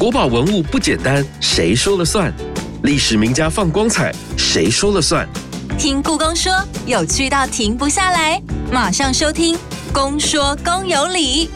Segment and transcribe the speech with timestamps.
[0.00, 2.32] 国宝文物不简单，谁说了算？
[2.84, 5.28] 历史名家放光彩，谁说了算？
[5.78, 6.50] 听故宫说，
[6.86, 8.40] 有趣到停不下来，
[8.72, 9.54] 马上收听
[9.92, 11.48] 《公说公有理》。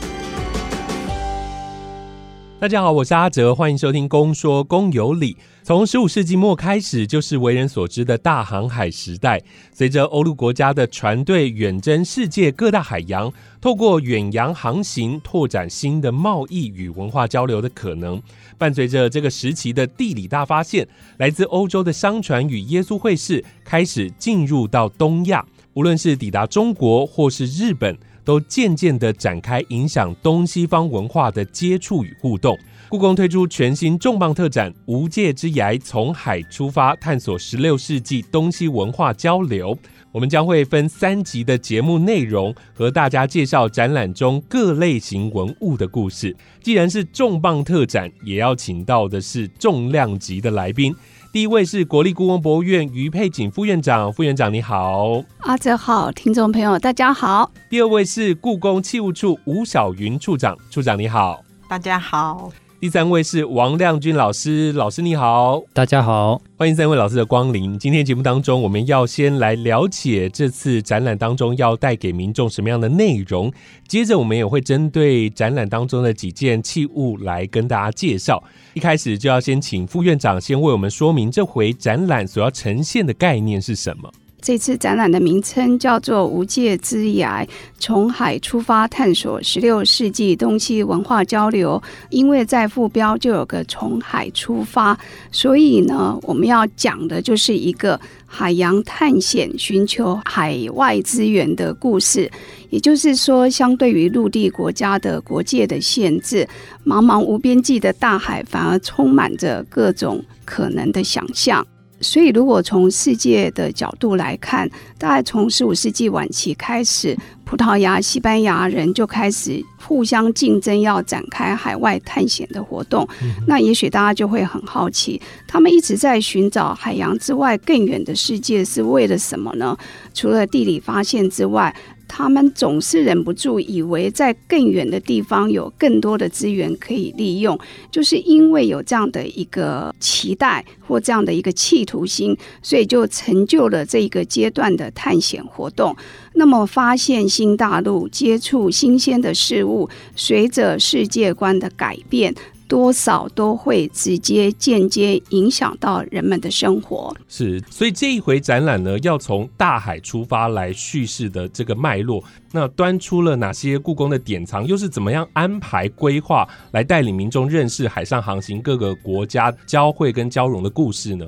[2.65, 5.35] 大家好，我是阿哲，欢迎收听《公说公有理》。
[5.63, 9.39] 从十五世纪末开始，就是为人所知的大航海时代。
[9.75, 13.31] 随着欧陆国家的船队远征世界各大海洋，
[13.61, 18.23] 透过远洋航行，拓展新的贸易与文化交流的可能。
[18.57, 25.45] 伴随着这个时期的地理大发现，来自欧洲的商船与耶稣会士开始进入到东亚，
[25.75, 27.95] 无论是抵达中国或是日本。
[28.25, 32.59] 都渐渐的展开影响东西方文化的接触与互动。
[32.89, 39.75] 故宫推出全新重磅特展《无界之涯：从海出发，探索十六世纪东西文化交流》。
[40.13, 46.37] 我们将会分三集的节目内容，和大家介绍展览中各类型文物的故事。
[46.63, 50.95] 既然是重磅特展，也要请到的是重量级的来宾。
[51.35, 57.51] 第一位是国立故宫博物院于佩锦副院长，副院长你好，阿泽好，听众朋友大家好。
[57.69, 62.53] 第二位是故宫器物处吴小云处长，处长你好，大家好。
[62.85, 67.79] 第三位是王亮君老师，老师你好，大家好，欢迎三位老师的光临。
[67.79, 73.51] 今天节目当中，我们要先来了解这次展览当中要带给民众什么样的内容，
[73.89, 78.45] 接着我们也会针对展览当中的几件器物来跟大家介绍。
[78.75, 84.13] 一开始就要先请副院长先为我们说明这回展览所要呈现的概念是什么。
[84.45, 91.83] 这次展览的名称叫做《无界之崖：从海出发，探索十六世纪东西文化交流》。
[92.11, 94.95] 因为在副标就有个“从海出发”，
[95.33, 102.31] 所以呢，我们要讲的就是一个海洋探险、寻求海外资源的故事。
[102.69, 106.47] 也就是说，相对于陆地国家的国界的限制，
[106.85, 111.67] 茫茫无边际的大海反而充满着各种可能的想象。
[112.05, 123.09] 所以，如果从世界的角度来看，大概从十五世纪晚期开始，葡萄牙、西班牙人就开始互相竞争，要展开海外探险的活动。
[123.47, 129.77] 那也许大家就会很好奇，他们一直在寻找海洋之外更远的世界是为了什么呢？
[130.13, 131.75] 除了地理发现之外，
[132.17, 137.59] 他们总是忍不住以为在更远的地方有更多的资源可以利用，
[137.91, 145.97] 就是因为有这样的一个期待或这样的一个企图心，所以就成就了这一个阶段的探险活动。
[146.35, 152.33] 那么，发现新大陆、接触新鲜的事物，随着世界观的改变。
[152.67, 157.15] 多少都会直接、间接影响到人们的生活。
[157.29, 171.27] 是，所以这一回展览呢，要从大海出发来叙事的这个脉络，那端出了哪些故宫的典藏，又是怎么样安排规划来带领民众认识海上航行各个国家交汇跟交融的故事呢？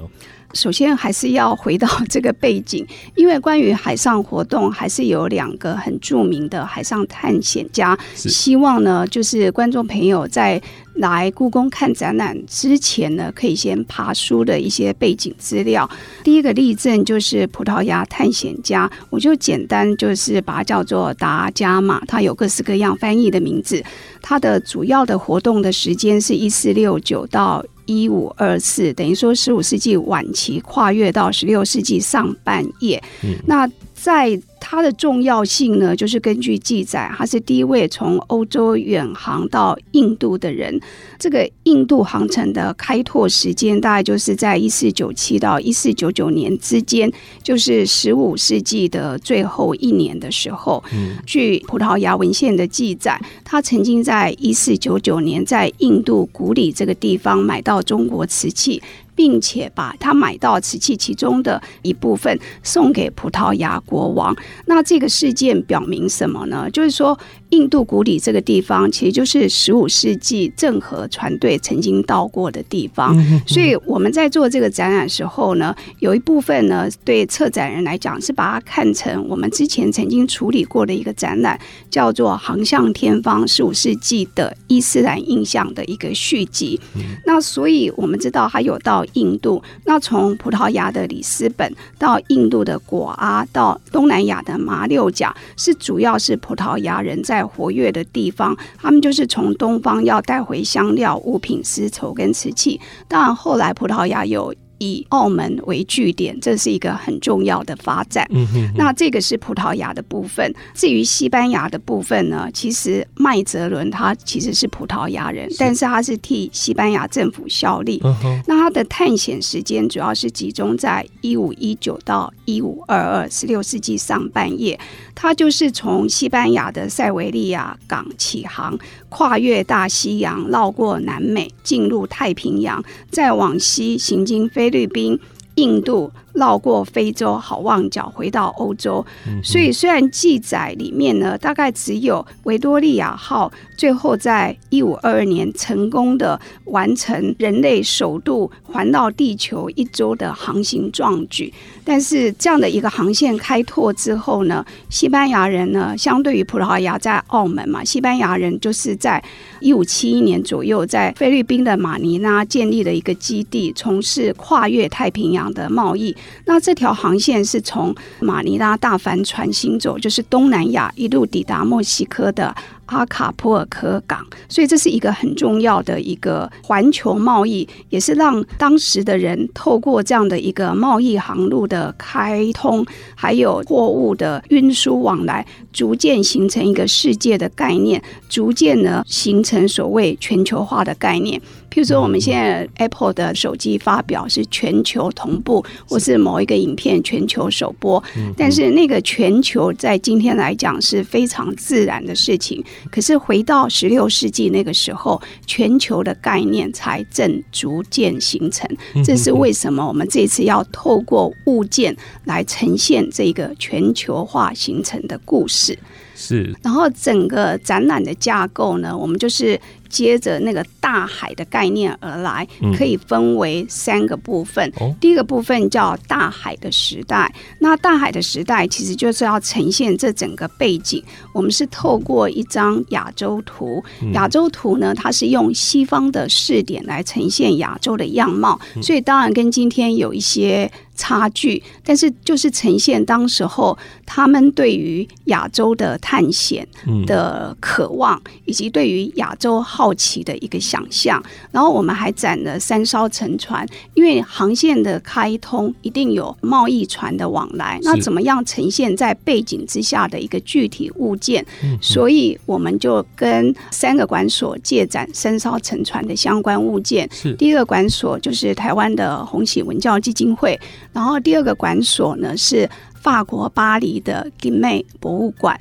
[0.55, 10.63] 首先还是要回到这个背景，因为关于海上活动，还是有两个很著名的海上探险家，希望呢，就是观众朋友在
[10.97, 15.89] 来故宫看展览之前呢，可以先爬书的一些背景资料。
[16.25, 23.83] 第一个例证就是葡萄牙探险家，我就简单就是把它叫做达伽马，它有各式各样翻译的名字。
[24.21, 27.65] 它的主要的活动的时间是一四六九到。
[27.89, 33.01] 一五二四，等于说十五世纪晚期跨越到十六世纪上半叶，
[33.47, 33.65] 那
[34.07, 34.41] 在。
[34.69, 40.81] 它的重要性呢，就是根据记载，他是第一位从欧洲远航到印度的人。
[41.21, 47.09] 这个印度航程的开拓时间大概就是在一四九七到一四九九年之间，
[47.45, 50.83] 就是十五世纪的最后一年的时候。
[51.25, 58.83] 据葡萄牙文献的记载，他曾经在一四九九年在印度古里这个地方买到中国瓷器。
[59.17, 64.37] 并且把他买到瓷器其中的一部分送给葡萄牙国王。
[64.67, 66.71] 那这个事件表明什么呢？
[66.71, 67.19] 就是说。
[67.51, 73.17] 印度古里这个地方，其实就是十五世纪郑和船队曾经到过的地方。
[73.47, 81.57] 所以我们在做这个展览时候呢，有一部分呢，对策展人来讲是把它看成我们之前曾经处理过的一个展览，
[81.89, 86.81] 叫做《航向天方：十五世纪的伊斯兰印象》的一个续集。
[87.25, 97.36] 那所以我们知道，它有到印度，那从葡萄牙的里斯本到印度的果阿，到东南亚的马六甲，是主要是葡萄牙人在。
[97.37, 102.81] 在活跃的地方，他们就是从东方要带回香料、物品、丝绸跟瓷器。
[103.07, 108.27] 当然，后来葡萄牙有以澳门为据点，这是一个很重要的发展。
[108.31, 110.55] 嗯哼，那这个是葡萄牙的部分。
[110.75, 118.01] 至于西班牙的部分呢，其实麦哲伦他其实是葡萄牙人，但是他是替西班牙政府效力。
[118.05, 124.79] 嗯，那他的探险时间主要是集中在一五一九到一五二二，十六世纪上半叶。
[125.15, 135.19] 他就是从西班牙的塞维利亚港起航，跨越大西洋，绕过南美，进入太平洋，再往西行经菲律宾、
[135.55, 136.13] 印度。
[136.37, 139.05] 绕过非洲好望角回到欧洲，
[139.43, 151.53] 所以虽然记载里面呢，大概只有维多利亚号最后在一五二二年成功的完成人类首度环绕地球一周的航行壮举，
[151.85, 159.23] 但是这样的一个航线开拓之后呢，西班牙人呢，相对于葡萄牙在澳门嘛，西班牙人就是在
[159.61, 166.15] 一五七一年左右在菲律宾的马尼拉建立了一个基地，从事跨越太平洋的贸易。
[166.45, 172.55] 那这条航线是从马尼拉大帆船行走，就是东南亚一路抵达墨西哥的。
[172.87, 182.85] 阿卡普尔科港，所以这是一个很重要的一个环球贸易，也是让当时的人透过这样的一个贸易航路的开通，
[183.15, 191.41] 还有货物的运输往来，逐渐形成一个世界的概念，逐渐呢形成所谓全球化的概念。
[191.69, 198.03] 譬如说，我们现在 Apple 的手机发表是全球同步，或是某一个影片全球首播，
[198.35, 202.65] 但是那个全球在今天来讲是非常自然的事情。
[202.91, 208.69] 可是回到十六世纪那个时候，全球的概念才正逐渐形成。
[209.05, 215.79] 这是为什么我们这次要透过物件来呈现这个全球化形成的故事。
[216.15, 219.61] 是，然后整个展览的架构呢，我们就是。
[219.97, 222.47] 接着那个大海的概念而来，
[222.77, 224.71] 可以分为三个部分。
[225.01, 227.35] 第一个部分叫大海的时代。
[227.61, 231.03] 那大海的时代其实就是要呈现这整个背景。
[231.33, 233.83] 我们是透过一张亚洲图，
[234.13, 240.71] 亚洲图呢，它是用西方的视点来呈现亚洲的样貌，所以当然跟今天有一些。
[240.99, 243.77] 差距，但是就是呈现当时候
[244.07, 246.67] 他们对于亚洲的探险
[247.05, 251.23] 的渴望，以及对于亚洲好奇的一个想象。
[251.51, 261.45] 然后我们还展了三艘沉船，因为航线的开通一定有贸易船的往来，那怎么样呈现在背景之下的一个具体物件？
[261.81, 267.09] 所以我们就跟三个馆所借展三艘沉船的相关物件。
[267.39, 270.59] 第一个馆所就是台湾的红喜文教基金会。
[270.93, 272.69] 然后第二个馆所呢是
[273.07, 275.57] 法国巴黎的吉美博物馆，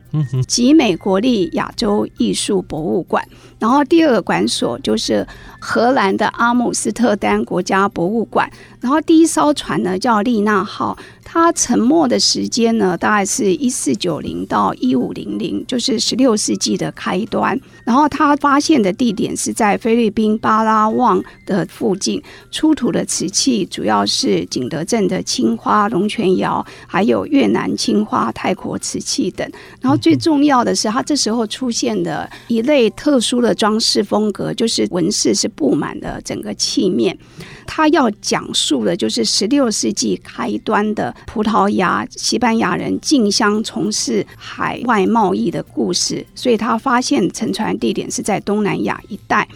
[0.47, 3.23] 集美国立亚洲艺术博物馆。
[3.59, 5.25] 然后第二个馆所就是
[5.65, 8.47] 荷兰的阿姆斯特丹国家博物馆。
[8.79, 17.59] 然后第一艘船呢叫丽娜号，它沉没的时间呢大概是一四九零到一五零零，就是十六世纪的开端。
[17.83, 22.21] 然后它发现的地点是在菲律宾巴拉望的附近，
[22.51, 29.49] 出土的瓷器主要是景德镇的青花龙泉窑，还有越南青花泰国瓷器等。
[29.81, 37.17] 然后最重要的是，它这时候出现的一类特殊的装饰风格，就是纹饰是布满了整个器面。
[37.65, 49.47] 他要讲述的就是十六世纪开端的葡萄牙、西班牙人竞相从事海外贸易的故事，所以他发现沉船地点是在东南亚一带。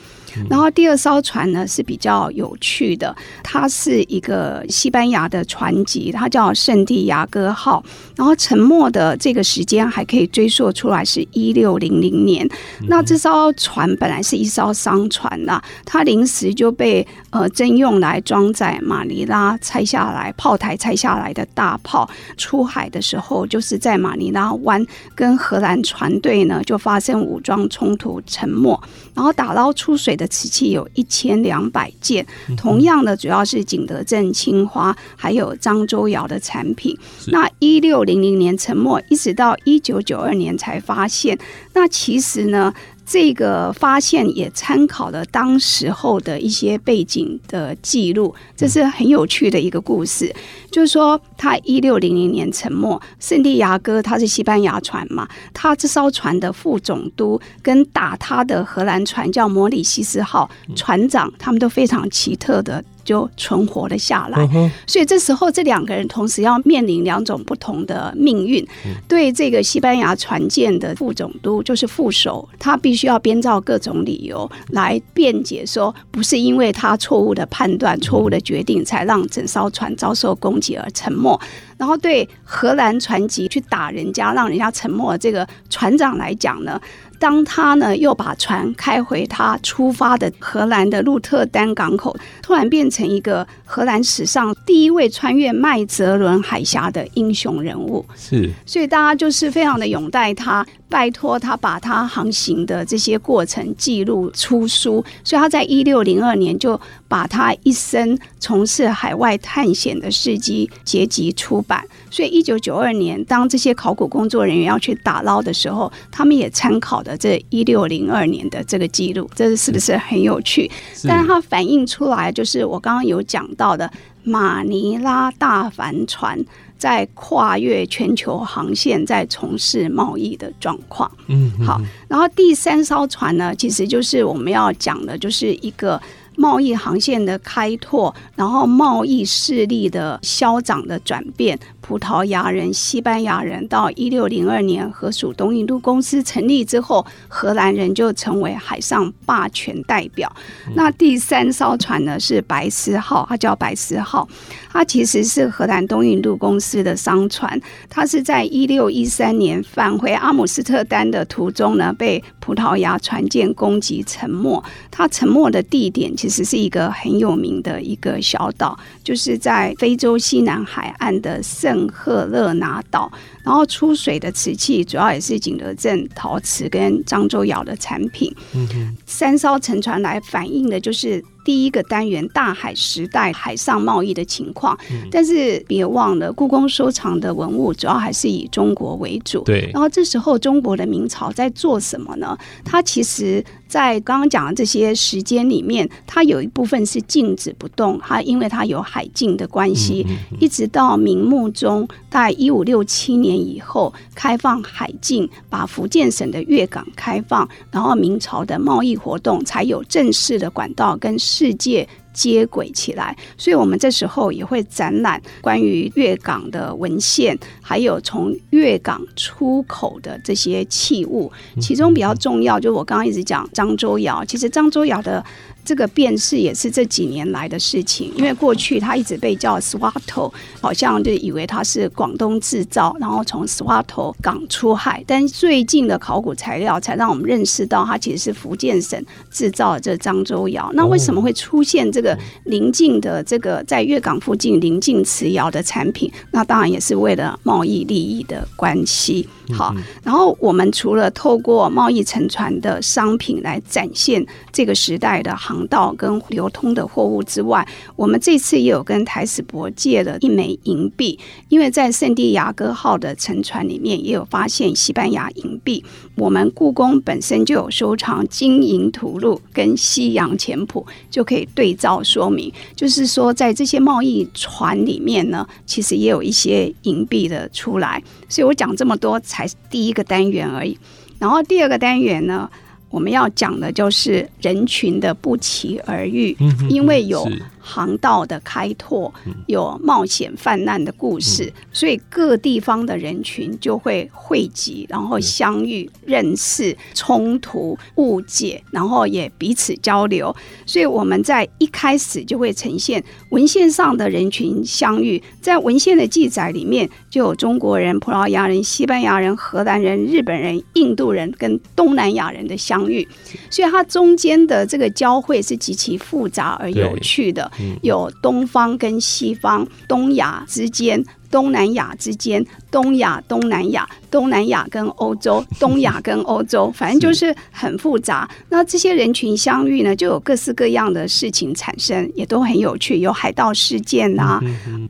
[0.49, 7.83] 然后第二艘船呢是比较有趣的，它是一个西班牙的船籍，它叫圣地亚哥号。
[8.15, 12.47] 然后沉没的这个时间还可以追溯出来，是一六零零年。
[12.87, 22.09] 那这艘船本来是一艘商船呐，它临时就被呃征用来装载马尼拉拆下来炮台拆下来的大炮。
[22.35, 28.77] 出海的时候，就是在马尼拉湾跟荷兰船队呢就发生武装冲突，沉没。
[29.13, 32.23] 然后打捞出水的瓷器有一千两百件，
[32.57, 36.95] 同样的主要是景德镇青花，还有漳州窑的产品。
[37.27, 41.39] 那一六零零年沉没，一直到一九九二年才发现。
[41.73, 42.73] 那其实呢？
[43.11, 50.31] 这个发现也参考了当时候的一些背景的记录，这是很有趣的一个故事。
[50.69, 64.47] 就是说，他一六零零年沉没，圣地亚哥他是西班牙船嘛，他这艘船的副总督跟打他的荷兰船叫摩里西斯号船长，他们都非常奇特的就存活了下来。
[64.53, 68.65] 嗯所以这时候这两个人同时要面临两种不同的命运。
[69.07, 81.39] 对这个西班牙船舰的副总督，就是副手，他必须要编造各种理由来辩解说，不是因为他错误的判断、错误的决定，才让整艘船遭受攻击而沉没。
[81.77, 86.79] 然后对荷兰船籍去打人家，让人家沉没的这个船长来讲呢，
[87.19, 98.03] 当他呢又把船开回他出发的荷兰的鹿特丹港口，突然变成一个荷兰史上第一位穿越麦哲伦海峡的英雄人物。
[98.15, 105.03] 是所以大家就是非常的拥戴他，拜托他把他航行的这些过程记录出书。
[105.23, 111.83] 所以他在一六零二年就把他一生从事海外探险的事迹结集出版。
[112.09, 120.71] 所以一九九二年，当这些考古工作人员要去打捞的时候，他们也参考的这一六零二年的这个记录，这是不是很有趣？
[120.93, 123.91] 是但是它反映出来就是我刚刚有讲到的
[124.23, 126.39] 马尼拉大帆船
[126.77, 131.11] 在跨越全球航线，在从事贸易的状况。
[131.27, 136.01] 嗯嗯好，然后第三艘船呢，其实就是我们要讲的，就是一个
[136.39, 141.59] 贸易航线的开拓，然后贸易势力的消长的转变。
[141.81, 150.31] 葡萄牙人、西班牙人到一六零二年荷属东印度公司成立之后，荷兰人就成为海上霸权代表。
[150.75, 154.27] 那第三艘船呢是白丝号，它叫白丝号，
[154.69, 164.63] 它其实是荷兰东印度公司的商船，它是在一六一三年返回阿姆斯特丹的途中呢，被葡萄牙船舰攻击沉没。
[164.91, 168.77] 它沉没的地点其实实是一个很有名的一个小岛，
[169.09, 173.11] 就是在非洲西南海岸的圣赫勒拿岛。
[173.43, 178.31] 然后出水的瓷器主要也是景德镇陶瓷跟漳州窑的产品。
[178.53, 184.77] 嗯三艘沉船来反映的就是第一个单元大海时代海上贸易的情况。
[185.09, 189.41] 但是别忘了，故宫收藏的文物主要还是以中国为主。
[189.45, 192.37] 对然后这时候中国的明朝在做什么呢？
[192.63, 200.05] 它其实，在刚刚讲的这些时间里面，它有一部分是静止不动，它因为它有海禁的关系，
[200.39, 211.87] 一直到明穆宗，大概一五六七年以后开放海禁，把福建省的粤港开放，然后明朝的贸易活动才有正式的管道跟世界。
[212.11, 221.31] 接轨起来，所以我们这时候也会展览关于粤港的文献，还有从粤港出口的这些器物。
[221.61, 225.23] 其中比较重要，就我刚刚一直讲漳州窑，其实漳州窑的
[225.69, 238.99] 这个辨识也是这几年来的事情，因为过去它一直被叫 Swato，好像就以为它是广东制造，然后从 Swato 港出海，但最近的考古材料才让我们认识到它其实是福建省
[239.29, 240.71] 制造的这漳州窑。
[240.73, 246.11] 那为什么会出现这个临近的这个在粤港附近临近瓷窑的产品？
[246.31, 249.29] 那当然也是为了贸易利益的关系。
[249.51, 265.83] 好，然后我们除了透过贸易沉船的商品来展现这个时代的航航道跟流通的货物之外，我们这次也有跟台史博借了一枚银币，因为在圣地亚哥号的沉船里面也有发现西班牙银币。
[266.15, 272.51] 我们故宫本身就有收藏金银图录跟西洋钱谱，就可以对照说明。
[272.73, 278.01] 就是说，在这些贸易船里面呢，其实也有一些银币的出来。
[278.29, 280.77] 所以我讲这么多才第一个单元而已。
[281.17, 282.49] 然后第二个单元呢，
[282.89, 289.13] 我们要讲的就是人群的不期而遇，嗯因为有是航道的开拓，
[289.45, 300.35] 有冒险泛滥的故事，所以各地方的人群就会汇集，然后相遇、认识、冲突、误解，然后也彼此交流。
[300.65, 313.07] 所以我们在一开始就会呈现文献上的人群相遇，在文献的记载里面就有中国人、葡萄牙人、西班牙人、荷兰人、日本人、印度人跟东南亚人的相遇，
[313.51, 317.51] 所以它中间的这个交汇是极其复杂而有趣的。
[317.81, 328.29] 有东方跟西方、东亚之间、东南亚之间、东亚、东南亚、东南亚跟欧洲、东亚跟欧洲，反正就是很复杂。
[328.49, 334.41] 那这些人群相遇呢，就有各式各样的事情产生，也都很有趣，有海盗事件啊，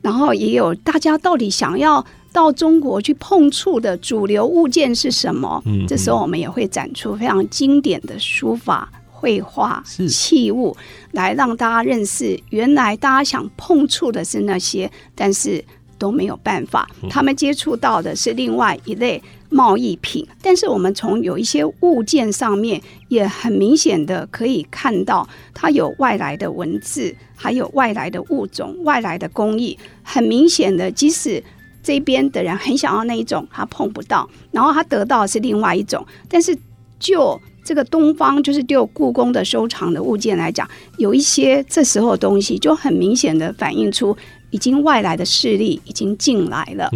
[0.02, 2.04] 然后也有大家到底想要。
[2.32, 5.60] 到中国去碰触的主流物件是什么？
[5.66, 8.88] 嗯这时候我们也会展出非常经典的书法、
[9.20, 10.74] 绘画、器物，
[11.12, 15.62] 来让大家认识，原来大家想碰触的是那些，但是
[15.98, 29.78] 都没有办法，他们接触到的是另外一类贸易品，但是我们从有一些物件上面也很明显的可以看到，它有外来的文字，还有外来的物种、外来的工艺。
[30.02, 31.44] 很明显的，即使
[31.82, 36.06] 这边的人很想要那一种，他碰不到，然后他得到是另外一种。
[36.30, 36.56] 但是
[36.98, 44.16] 就这个东方，就是就故宫的收藏的物件来讲，有一些这时候的东西就很明显的反映出。
[44.52, 46.90] 已经外来的势力已经进来了，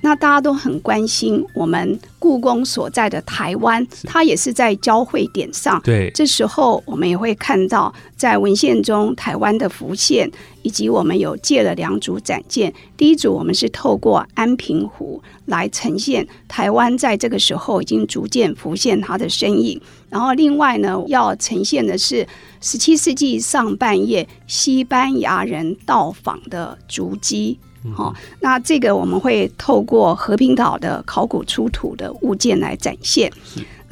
[0.00, 5.78] 那大家都很关心我们故宫所在的台湾，它也是在交汇点上。
[5.84, 10.30] 对，这时候我们也会看到，在文献中台湾的浮现，
[10.64, 12.74] 以及我们有借了两组展件。
[12.96, 19.80] 第一组我们是透过安平湖来呈现台湾在这个时候已经逐渐浮现它的身影，
[20.10, 22.26] 然后另外呢要呈现的是。
[22.66, 27.58] 十七世纪上半叶，西班牙人到访的足迹。
[27.92, 33.30] 好，那这个我们会透过和平岛的考古出土的物件来展现。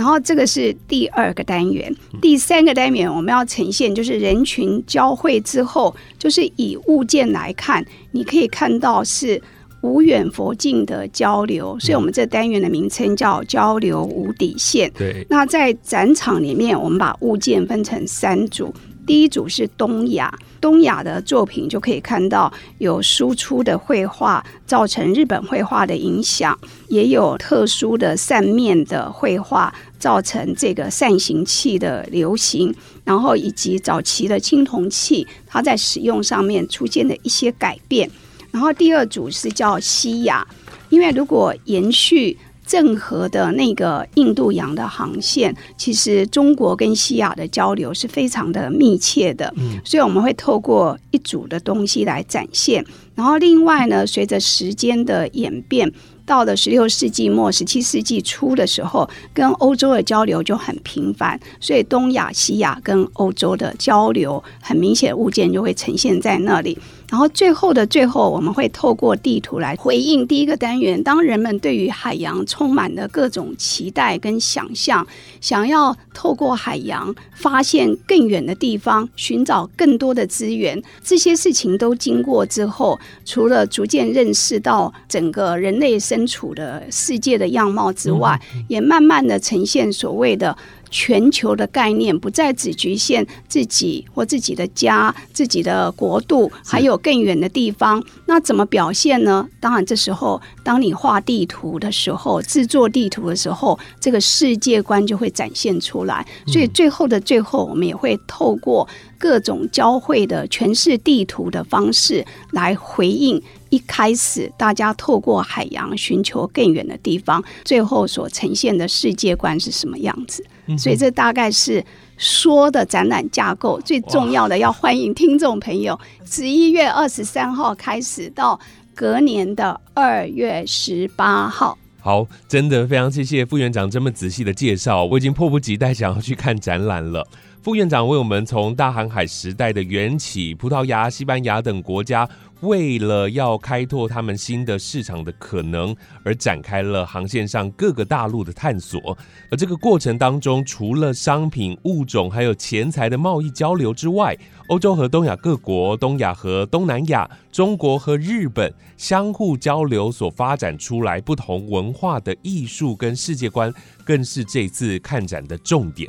[0.02, 9.40] 然后这个是第二个单元，第三个单元我们要呈现就是人群交汇之后，就是以物件来看，你可以看到是。
[9.85, 14.88] 无远佛近的交流，所以我们这单元的名称叫“交流无底线”。
[14.97, 15.26] 对。
[15.28, 18.73] 那在展场里面，我们把物件分成三组。
[19.04, 26.56] 第一组是东亚，东亚的作品就可以看到有输出的绘画造成日本绘画的影响，
[26.88, 32.73] 也有特殊的扇面的绘画造成这个扇形器的流行，
[33.04, 38.09] 然后以及早期的青铜器它在使用上面出现的一些改变。
[38.52, 40.47] 然后第二组是叫西亚，
[40.90, 42.38] 因为如果延续
[42.73, 49.52] 郑和的那个印度洋的航线，其实中国跟西亚的交流是非常的密切的，
[49.85, 52.83] 所以我们会透过一组的东西来展现。
[53.14, 55.93] 然后另外呢，随着时间的演变。
[56.25, 66.79] 到了十六世纪末、十七世纪初的时候，跟欧洲的交流就很频繁，所以东亚、西亚跟欧洲的交流，很明显物件就会呈现在那里。
[67.12, 71.02] 然后最后的最后，我们会透过地图来回应第一个单元。
[71.02, 75.07] 当人们对于海洋充满了各种期待跟想象，
[75.38, 90.57] 想要透过海洋发现更远的地方，寻找更多的资源，这些事情都经过之后，除了逐渐认识到整个人类身处的世界的样貌之外，也慢慢的呈现所谓的。
[90.93, 98.01] 全球的概念不再只局限自己或自己的家、自己的国度，还有更远的地方。
[98.26, 99.49] 那怎么表现呢？
[99.59, 106.25] 当然，这时候当你画地图的时候，制作地图的时候，这个世界观就会展现出来。
[106.47, 108.87] 所以最后的最后，我们也会透过
[109.19, 113.43] 各种交汇的诠释地图的方式来回应。
[113.73, 120.45] 一开始，大家透过海洋寻求更远的地方，最后所呈现的世界观是什么样子？
[120.76, 121.82] 所以，这大概是
[122.19, 123.80] 说的展览架构。
[123.80, 128.61] 最重要的，要欢迎听众朋友，十一月二十三号开始到
[128.95, 131.78] 隔年的二月十八号。
[131.99, 137.26] 好，真的非常谢谢副院长这么仔细的介绍，我已经迫不及待想要去看展览了。
[137.63, 142.28] 副院长为我们从大航海时代的缘起，葡萄牙、西班牙等国家。
[142.63, 145.95] 为了要开拓他们新的市场的可能，
[146.25, 149.17] 而展开了航线上各个大陆的探索。
[149.51, 154.37] 而这个过程当中，除了商品、物种还有钱财的贸易交流之外，
[154.69, 166.09] 欧洲和东亚各国、东亚和东南亚、中国和日本相互交流所发展出来不同文化的艺术跟世界观，更是这次看展的重点。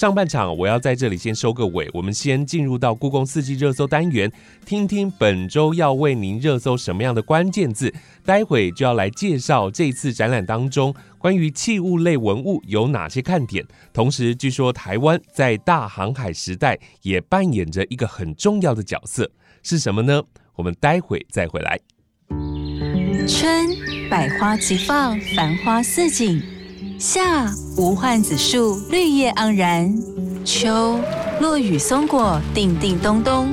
[0.00, 4.32] 上半场我要在这里先收个尾，我们先进入到故宫四季热搜单元，
[4.64, 7.92] 听听本周要为您热搜什么样的关键字。
[8.24, 13.62] 待会就要来介绍这次展览当中关于器物类文物有哪些看点。
[13.92, 19.30] 同时，据说台湾在大航海时代也扮演着一个很重要的角色，
[19.62, 20.22] 是什么呢？
[20.54, 21.78] 我们待会再回来。
[23.28, 23.66] 春，
[24.08, 26.42] 百花齐放，繁花似锦。
[27.00, 29.90] 夏无患子树绿叶盎然，
[30.44, 31.00] 秋
[31.40, 33.48] 落雨松果叮叮咚咚，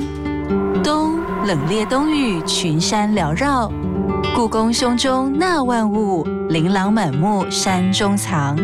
[0.83, 3.71] 冬冷冽冬雨群山缭绕。
[4.35, 8.57] 故宫胸中纳万物，琳琅满目山中藏。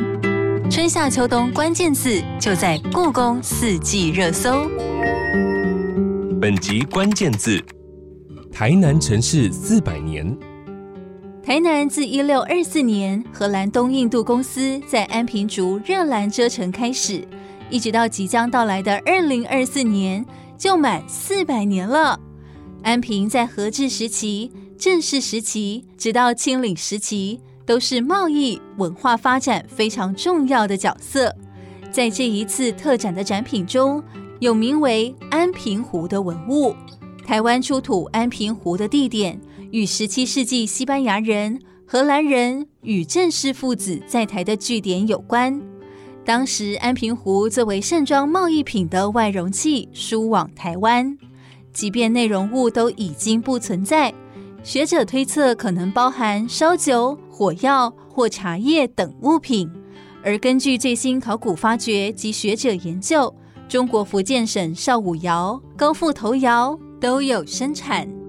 [0.69, 4.67] 春夏秋冬关键字就在故宫四季热搜。
[6.41, 7.57] 本集关键字：
[8.51, 10.37] 台南城市四百年。
[11.45, 17.27] 台南自一六二四年荷兰东印度公司在安平竹热兰遮城开始，
[17.69, 20.25] 一直到即将到来的二零二四年，
[20.57, 22.17] 就满四百年了。
[22.81, 31.35] 安平在和治时期、正式时期，直到清领时期，都是贸易文化发展非常重要的角色。
[31.91, 34.01] 在这一次特展的展品中，
[34.39, 36.73] 有名为安平湖的文物。
[37.25, 39.39] 台湾出土安平湖的地点
[39.73, 45.59] 与十七世纪西班牙人、荷兰人与郑氏父子在台的据点有关。
[46.23, 51.17] 当时安平湖作为盛装贸易品的外容器输往台湾，
[51.73, 54.13] 即便内容物都已经不存在，
[54.63, 59.67] 学者推测可能包含烧酒、火药或茶叶等物品。
[60.23, 63.35] 而根据最新考古发掘及学者研究，
[63.67, 66.79] 中国福建省邵武窑、高富头窑。
[67.01, 68.22] 都有生产。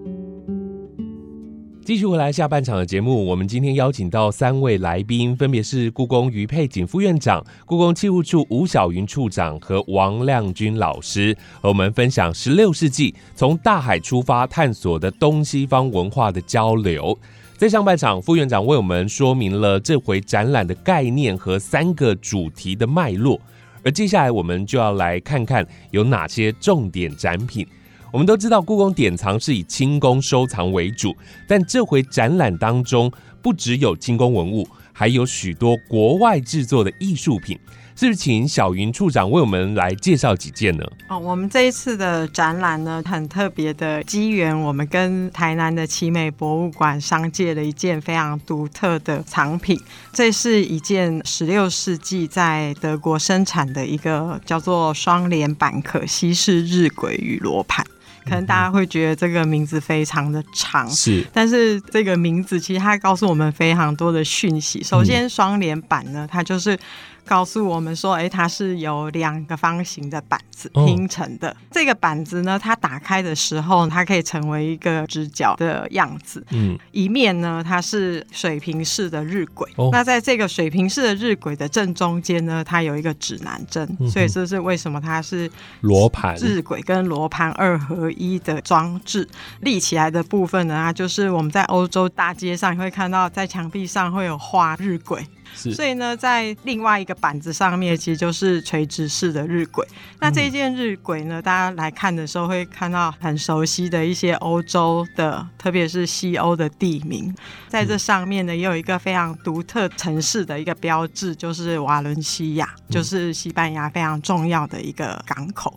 [1.84, 17.18] 继续回来下半场的节目，我们今天邀请到三位来宾，分别是故宫余佩景副院长、故宫器物处吴晓云处长和王亮君老师，和我们分享十六世纪从大海出发探索的东西方文化的交流。
[17.58, 23.38] 在上半场，副院长为我们说明了这回展览的概念和三个主题的脉络，
[23.84, 27.66] 而接下来我们就要来看看有哪些重点展品。
[28.14, 31.12] 我们都知道，故宫典藏是以清宫收藏为主，
[31.48, 33.10] 但这回展览当中
[33.42, 37.58] 不只有清宫文物，还有许多国外制作的艺术品。
[37.96, 40.84] 是不是请小云处长为我们来介绍几件呢？
[41.08, 49.76] 哦，我们这一次的展览呢，很特别的机缘，我们跟台南的奇美博物馆商借了一件非常独特的藏品。
[50.12, 57.84] 这是一件十六世纪在德国生产的一个叫做双联板可西式日晷与罗盘。
[58.24, 64.82] 可能大家会觉得这个名字非常的长，是，但是这个名字其实它告诉我们非常多的讯息。
[64.82, 66.78] 首先，双联版呢，它就是。
[67.26, 71.54] 告诉我们说，哎，它是由两个方形的板子拼成的。
[71.70, 76.44] 这个板子呢，它打开的时候，它可以成为一个直角的样子。
[76.50, 79.90] 嗯，一面呢，它是水平式的日晷。
[79.90, 83.86] 那在这个水平式的日晷的正中间呢，它有一个指南针。
[84.08, 89.28] 所以这是为什么它是罗盘日晷跟罗盘二合一的装置。
[89.60, 95.24] 立起来的部分呢，它就是我们在欧洲大街上会看到，在墙壁上会有画日晷。
[95.54, 99.84] 所以呢，在另外一个板子上面，其实就是垂直式的日晷。
[100.20, 107.34] 那这一件日晷呢，大家来看的时候会看到很熟悉的一些欧洲的，特别是西欧的地名。
[107.68, 115.74] 在这上面呢，也有一个非常独特城市的一个标志，就是瓦伦西亚，就是西班牙非常重要的一个港口。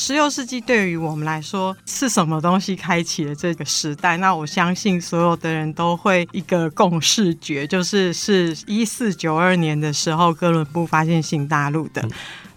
[0.00, 4.16] 十六世纪对于我们来说是什么东西开启了这个时代？
[4.16, 12.02] 那我相信所有的人都会一个共视觉，就是是一四九二年的时候，哥伦布发现新大陆的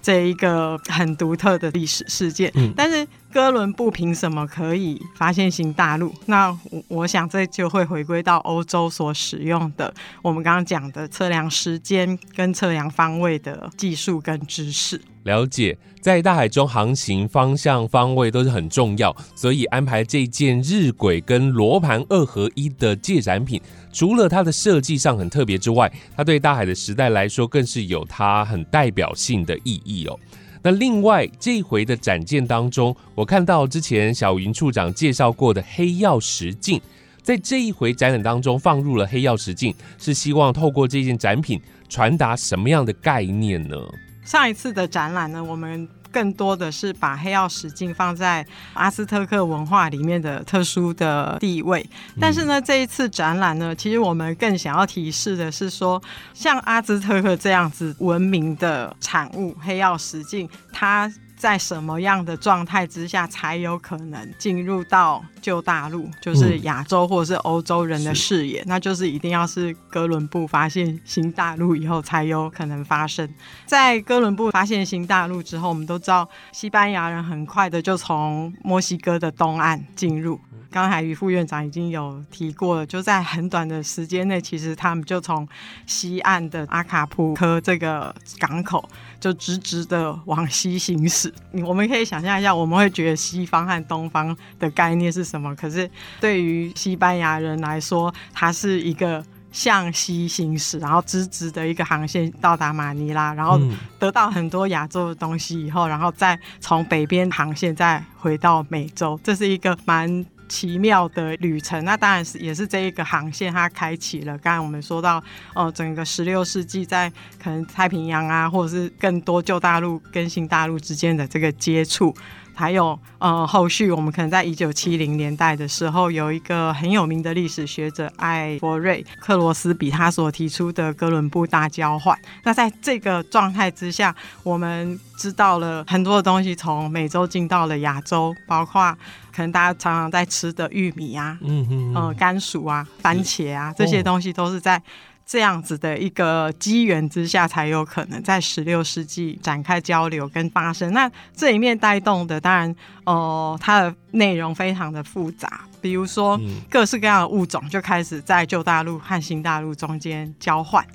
[0.01, 2.49] 这一个很独特的历史事件。
[2.77, 3.05] 但是。
[3.33, 6.13] 哥伦布凭什么可以发现新大陆？
[6.27, 15.01] 那我我想这就会回归到欧洲所使用的我们刚刚讲的测量时间跟测量方位的技术跟知识。
[15.23, 30.19] 了解，在大海中航行，方向方位都是很重要，所以安排这件日晷跟罗盘二合一的借展品，除了它的设计上很特别之外，它对大海的时代来说更是有它很代表性的意义哦。
[30.61, 36.81] 那另外这一回的展件当中，我看到之前小云处长介绍过的黑曜石镜，
[37.21, 43.77] 在这一回展览当中放入了黑曜石镜，是希望透过这件展品传达什么样的概念呢？
[44.25, 45.87] 上一次的展览呢，我们。
[46.13, 51.83] 更多的是把黑曜石镜放在阿斯特克文化里面的特殊的地位，
[52.21, 55.99] 但是呢，这一次展览呢，其实我们更想要提示的是说，
[56.35, 61.11] 像阿兹特克这样子文明的产物，黑曜石镜，它。
[61.35, 68.63] 在什么样的状态之下才有可能进入到旧大陆，就是亚洲或者是欧洲人的视野？
[68.65, 73.27] 那就是一定要是哥伦布发现新大陆以后才有可能发生。
[73.65, 80.39] 在哥伦布发现新大陆之后，我们都知道西班牙人很快的就从墨西哥的东岸进入。
[80.71, 85.47] 刚才于副院长已经有提过了，就在很短的时间内，其实他们就从
[85.85, 88.89] 西岸的阿卡普科这个港口。
[89.19, 91.32] 就直直的往西行驶，
[91.65, 95.55] 我们可以想象一下，我们会觉得西方和东方的概念是什么？
[95.55, 103.59] 可是对于西班牙人来说，它是一个向西行驶，然后直直的一个航线到达马尼拉，然后
[103.99, 110.25] 得到很多亚洲的东西以后，然后再从北边航线再回到美洲，这是一个蛮。
[110.53, 114.37] 奇妙的旅程，那当然是也是这一个航线，它开启了。
[114.37, 115.21] 刚才我们说到，
[115.55, 117.11] 哦，整个十六世纪在
[117.41, 122.15] 可能太平洋啊，或者是更多旧大陆跟新大陆之间的这个接触，
[122.53, 132.17] 还有呃后续我们可能在一九七零年代的时候，有一个很有名的历史学者艾佛瑞克罗斯比他所提出的哥伦布大交换。
[132.43, 138.91] 那在这个状态之下，我们知道了很多的东西从美洲进到了亚洲，包括
[139.35, 144.81] 可能大家常常在吃的玉米啊，嗯嗯，呃，甘薯啊，番茄啊，这些东西都是在。
[145.25, 150.91] 这样子的一个机缘之下，才有可能在十六世纪展开交流跟发生。
[150.93, 155.61] 那这里面带动的，当然，哦，它的内容非常的复杂。
[155.81, 160.85] 比如说，各式各样的物种就开始在旧大陆和新大陆中间交换，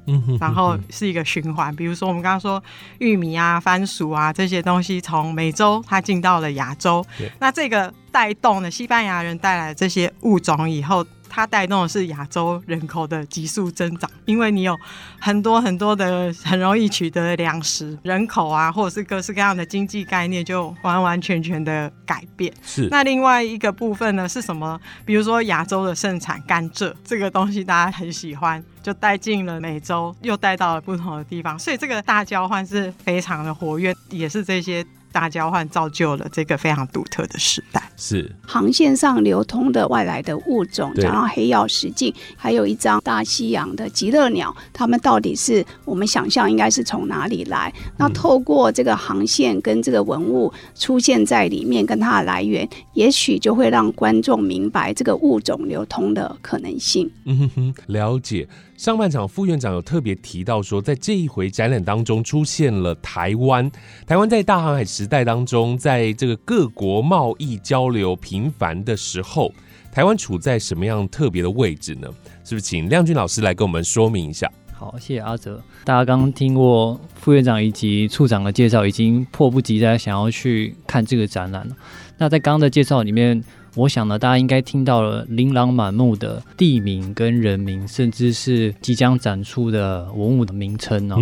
[0.40, 1.74] 然后是一个循环。
[1.76, 2.62] 比如说，我们刚刚说
[2.98, 7.04] 玉米啊、番薯啊这些东西从美洲它进到了亚洲，
[7.38, 11.04] 那这个带动了西班牙人带来这些物种以后。
[11.28, 14.76] 它带动的是亚洲人口的急速增长，因为你有
[15.20, 22.52] 很多很多的很容易取得的粮食，人口啊，或者是各式各样的经济概念就完完全全的改变。
[22.62, 22.88] 是。
[22.90, 24.80] 那另外一个部分呢是什么？
[25.04, 34.84] 比如说亚洲的盛产甘蔗这个东西，大家很喜欢，就带进了美洲，又带到了不同的地方，所以这个大交换是非常的活跃，也是这些。
[35.12, 37.83] 大交换造就了这个非常独特的时代。
[37.97, 47.73] 是航线上流通的外来的物种，讲到黑曜石镜，还有一张大西洋的极乐鸟，它们到底是我们想象应该是从哪里来？
[47.97, 57.11] 那透过这个航线跟这个文物出现在里面，跟它的来源，也许就会让观众明白这个物种流通的可能性。
[57.25, 58.49] 嗯哼哼，了解。
[58.78, 63.68] 上半场副院长有特别提到说，在这一回展览当中出现了台湾。
[64.06, 69.52] 台湾在大航海时代当中，在这个各国贸易交流频繁的时候，
[69.90, 72.06] 台湾处在什么样特别的位置呢？
[72.44, 74.48] 是不是请亮君老师来跟我们说明一下？
[74.72, 75.60] 好，谢谢阿哲。
[75.84, 81.76] 大家刚刚听过副院长以及处长的介绍，已经迫不及待想要去看这个展览了。
[82.16, 83.42] 那在刚刚的介绍里面。
[83.74, 91.16] 我想呢，大家应该听到了琳琅满目的地名跟人名，甚至是即将展出的文物的名称哦。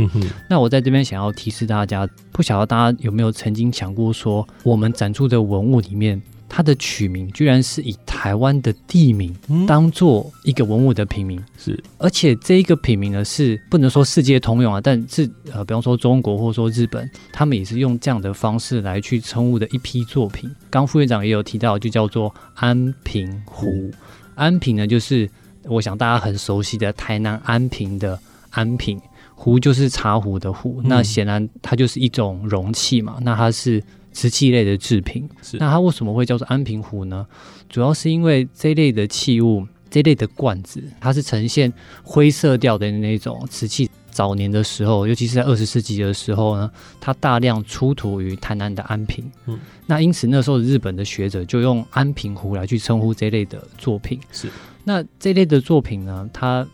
[0.48, 6.20] 那我在这边想要提示大家，不晓得大家有没有曾经想过，说我们展出的文物里面。
[6.48, 9.34] 它的取名居然是以台湾的地名
[9.66, 20.50] 当做一个文物的品名，是，而且这一个品名呢是不能说世界通用啊，但是呃，比方说中国或者说日本，他们也是用这样的方式来去称呼的一批作品。
[20.70, 23.90] 刚副院长也有提到，就叫做安平湖。
[24.34, 25.28] 安平呢，就是
[25.64, 28.18] 我想大家很熟悉的台南安平的
[28.50, 29.00] 安平
[29.34, 30.80] 湖，就是茶壶的壶。
[30.84, 33.82] 那显然它就是一种容器嘛，那它是。
[34.16, 37.26] 瓷器类的制品，是那它为什么会叫做安平壶呢？
[37.68, 41.70] 主要是因为这类的器物，这类的罐子，它是呈现
[42.02, 43.90] 灰色调的那种瓷器。
[44.10, 49.30] 早年的时候，尤其是在二十世纪的时候呢，它大量出土于台南的安平。
[49.44, 54.18] 嗯，那因此那时候日本的学者就用安平壶来去称呼这类的作品。
[54.32, 54.48] 是
[54.84, 56.66] 那这类的作品呢，它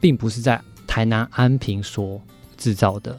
[0.00, 2.18] 并不是在台南安平所
[2.56, 3.14] 制造的。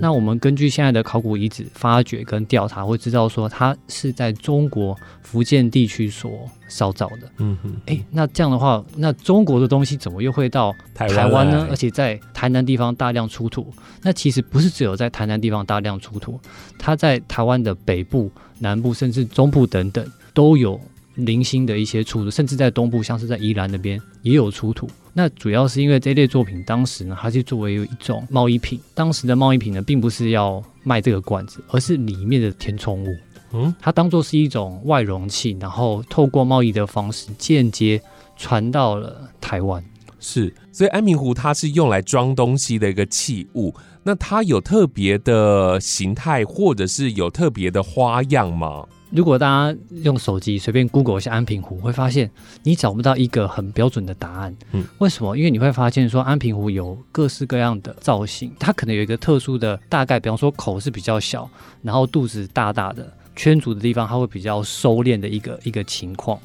[0.00, 7.30] 那我们根据现在的考古遗址发掘跟调查，会知道说它是在中国福建地区所烧造的。
[7.38, 11.66] 嗯哼，哎，那这样的话，那中国的东西怎么又会到台湾呢？
[11.70, 13.72] 而且在台南地方大量出土。
[14.02, 16.38] 那其实不是只有在台南地方大量出土，
[16.78, 20.80] 它在台湾的北部、南部，甚至中部等等都有。
[21.16, 24.88] 零星的一些出土，甚至在东部，像是在宜兰那边也有出土。
[25.12, 28.80] 那主要是因为这类作品当时呢，它是作为一种贸易品。
[28.94, 33.08] 当时的贸易品呢，并不是要卖这个罐子，而是里面的填充物。
[33.52, 38.00] 嗯，它当做是一种外容器，然后透过贸易的方式间接
[38.36, 39.84] 传到了台湾。
[40.20, 43.74] 是，所以安平壶它是用来装东西的一个器物。
[44.02, 48.86] 那它有特别的形态，或者是有特别的花样吗？
[49.10, 52.30] 如果大家用手机随便 Google 一下安平湖，会发现
[52.62, 54.56] 你找不到一个很标准的答案。
[54.72, 55.36] 嗯，为什么？
[55.36, 61.50] 因为你会发现说安平湖有各式各样的造型，它可能有一个特殊的大概，比方说口是比较小，
[61.82, 66.40] 然后肚子大大的，圈足的地方它会比较收敛的一个一个情况。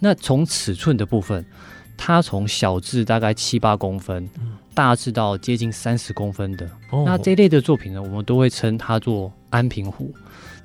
[0.00, 1.44] 那从尺寸的部分，
[1.96, 4.28] 它从小至大概七八公分，
[4.74, 6.68] 大致到接近三十公分的，
[7.04, 10.12] 那这类的作品呢，我们都会称它做安平湖。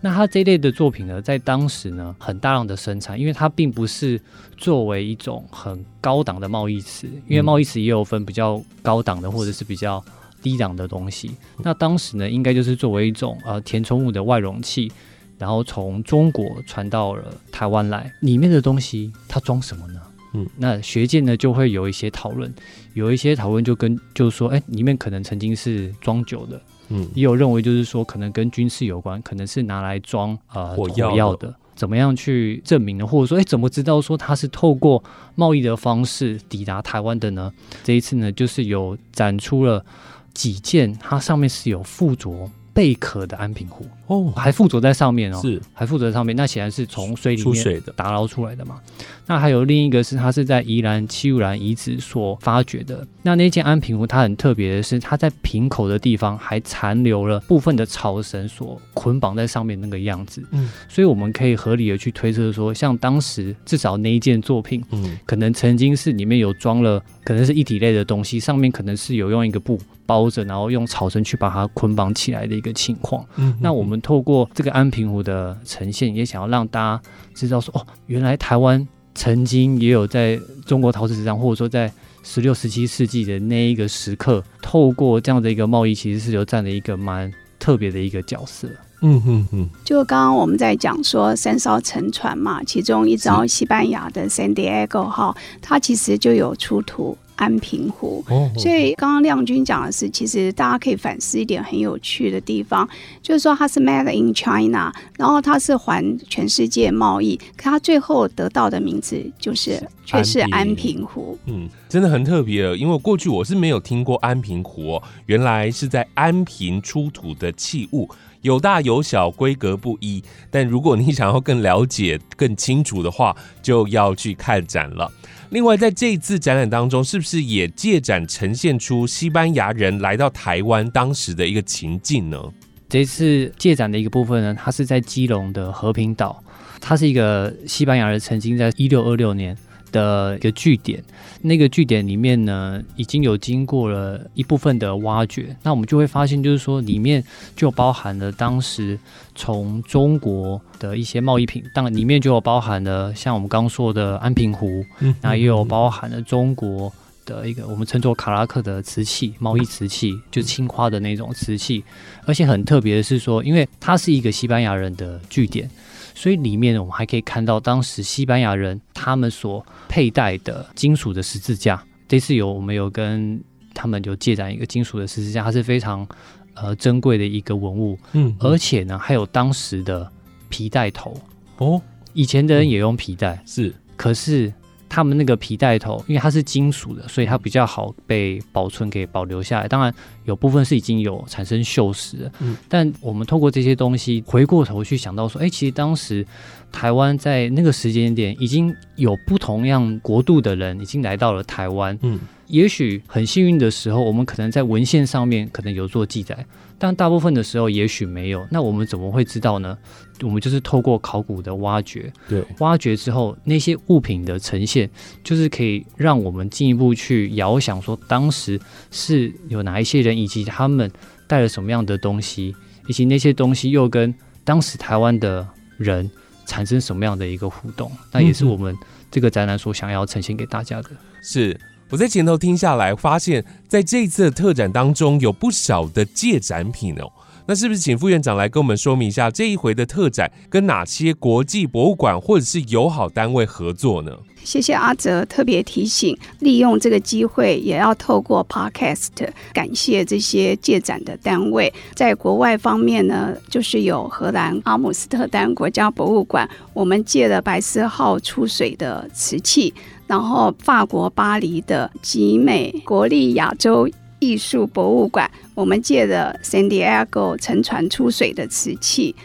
[0.05, 4.21] 那它这类的作品呢，在当时呢，很大量的生产，因为它并不是
[4.55, 10.05] 作为一种很高档的贸易瓷，因为贸易瓷也有分比较高档的或者是比较
[10.43, 11.31] 低档的东西。
[11.57, 14.91] 那当时呢，应该就是作为一种呃填充物的外容器，
[15.39, 19.99] 然后从中国传到了台湾来，里面的东西它装什么呢？
[20.35, 22.53] 嗯，那学界呢就会有一些讨论，
[22.93, 26.61] 有一些讨论就跟就是说，哎，里面可能曾经是装酒的。
[26.89, 31.53] 嗯，也有认为就是说，可能跟军事有关，可能是拿来装呃火药的。
[31.75, 33.05] 怎么样去证明呢？
[33.05, 35.03] 或者说，哎，怎么知道说它是透过
[35.35, 37.51] 贸易的方式抵达台湾的呢？
[37.83, 39.85] 这一次呢，就是有展出了
[40.33, 42.49] 几件，它上面是有附着。
[42.75, 48.79] 贝壳的安平湖哦，还附着在上面哦，是还附着在上面，那显然是从水里面打捞出来的嘛。
[49.27, 53.05] 那还有另一个是，它是在宜兰七五兰遗址所发掘的。
[53.23, 60.43] 那那件安平湖它很特别的是，它在瓶口的地方还残留了部分的草绳所捆绑在上面那个样子。
[60.51, 69.79] 嗯，所以我们可以合理的去推测说，像当时至少那一件作品，嗯，可能曾经是里面有装了，可能是一体类的东西，上面可能是有用一个布。
[70.07, 73.25] 包着，然后用草绳去把它捆绑起来的一个情况。
[73.37, 77.01] 嗯，那我们透过这个安平湖的呈现，也想要让大家
[77.33, 81.91] 知道说，哦，原来台湾曾经也有在中国陶瓷史上，或者说在
[82.23, 88.67] 十六、十七世纪的那一个时刻，透过这样的一个贸易，其实是有占了一个蛮特别的一个角色。
[89.01, 97.15] 嗯嗯嗯，就刚刚我们在讲说三艘沉船嘛，其中一艘西班牙的 San Diego 号，它其实就有出土。
[97.35, 98.23] 安平湖，
[98.57, 102.87] 所以刚刚亮君讲的是，其实大家可以反思一点很有趣的地方，
[103.21, 111.37] 就是说它是 Made in China，然后它是环全世界贸易，可它最后得到的名字就是却是安平湖。
[111.45, 118.09] 嗯，真的很特别，因为过去我是没有听过安平湖，原来是在安平出土的器物，
[118.45, 120.23] 有大有小，规格不一。
[120.51, 125.11] 但如果你想要更了解、更清楚的话，就要去看展了。
[125.49, 132.39] 另外，在这一次展览当中，是不是也借展呈现出西班牙人来到台湾当时的一个情境呢？
[132.87, 136.43] 这次借展的一个部分呢，它是在基隆的和平岛，
[136.79, 139.57] 它是一个西班牙人曾经在一六二六年。
[139.95, 141.01] 的一个据点，
[141.41, 147.23] 那个据点里面呢，已经有经过了一部分的挖掘，那我们就会发现，就是说里面
[147.55, 148.99] 就包含了当时
[149.35, 154.83] 从中国的一些贸易品，当然里面就有包含了像我们刚说的安平湖，
[155.21, 156.91] 那也有包含了中国
[157.25, 161.81] 的一个我们称作卡拉克的瓷器，贸易瓷器，就是青花的那种瓷器，
[162.25, 165.69] 而且很特别的是说，因为它是一个西班牙人的据点。
[166.15, 171.83] 所以里面我们还可以看到当时西班牙人他们所佩戴的金属的十字架。
[172.07, 173.39] 这次有我们有跟
[173.73, 176.07] 他们有借展一个金属的十字架，它是非常
[176.55, 177.99] 呃珍贵的一个文物。
[178.13, 180.11] 嗯，而且呢还有当时的
[180.49, 181.15] 皮带头
[181.57, 181.81] 哦，
[182.13, 184.51] 以前的人也用皮带是，可是。
[184.95, 189.67] 他们那个皮带头，因为它是金属的，所以它比较好被保存给保留下来。
[189.67, 192.31] 当然，有部分是已经有产生锈蚀了。
[192.39, 196.25] 嗯，但我们透过这些东西，回过头去想到说，哎，其实当时
[196.71, 201.99] 台湾在那个时间点，已经有不同样国度的人已经来到了台湾。
[202.01, 206.45] 嗯，也许很幸运的时候，我们可能在文献上面可能有做记载。
[206.77, 209.77] 但大部分的时候也许没有，那我们怎么会知道呢？
[210.21, 214.89] 我们就是透过考古的挖掘，对，挖掘之后那些物品的呈现，
[215.23, 218.59] 就是可以让我们进一步去遥想说，当时
[218.91, 220.89] 是有哪一些人，以及他们
[221.27, 222.55] 带了什么样的东西，
[222.87, 225.45] 以及那些东西又跟当时台湾的
[225.77, 226.09] 人
[226.45, 228.75] 产生什么样的一个互动，那也是我们
[229.11, 230.89] 这个展览所想要呈现给大家的。
[231.21, 231.59] 是。
[231.91, 237.11] 我在前头听下来，发现在这一次的特展当中有不少的借展品哦。
[237.47, 244.11] 那是不是请副院长来跟我们说明一下这一回的特展跟哪些国际博物馆或者是友好单位合作呢？
[244.43, 249.09] 谢谢阿泽特别提醒，利用这个机会也要透过 Podcast
[249.53, 251.71] 感谢这些借展的单位。
[251.95, 259.71] 在国外方面呢，就是有荷兰阿姆斯特丹国家博物馆，我们借了白丝号出水的瓷器。
[260.07, 263.89] 然后，法国巴黎的集美国立亚洲
[264.19, 269.15] 艺术博物馆，我们借的 San Diego 沉船出水的瓷器。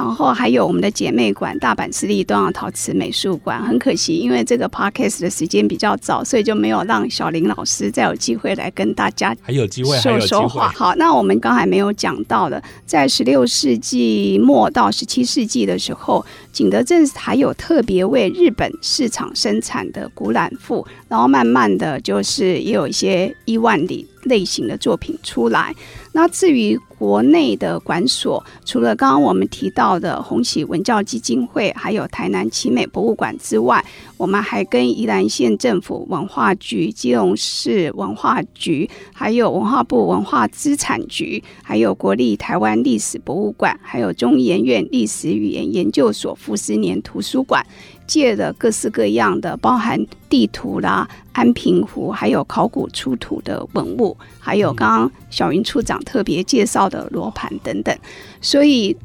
[0.00, 10.72] 然后还有我们的姐妹馆大阪市立东洋陶瓷美术馆，很可惜，因为这个 podcast 的时间比较早，所以就没有让小林老师再有机会来跟大家还有机会说说话。
[10.74, 25.74] 好，那我们刚才没有讲到的，在十六世纪末到十七世纪的时候，景德镇还有特别为日本市场生产的古兰赋，然后慢慢的就是也有一些伊万里类型的作品出来。
[26.12, 33.82] 那至于国内的馆所，除了刚刚我们提到的红喜文教基金会，还有台南奇美博物馆之外，
[34.18, 47.64] 我们还跟宜兰县政府文化局、基隆市文化局，还有文化部文化资产局，还有国立台湾历史博物馆，还有中研院历史语言研究所傅斯年图书馆。
[48.10, 57.96] 借的各式各样的，包含地图啦、安平湖，还有考古出土的文物，还有刚刚小云处长特别介绍的罗盘等等。
[58.40, 58.96] 所以，